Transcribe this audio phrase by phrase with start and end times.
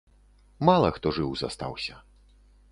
[0.69, 2.03] Мала хто жыў застаўся.